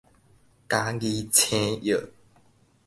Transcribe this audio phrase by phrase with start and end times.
[0.67, 2.11] 嘉義青虳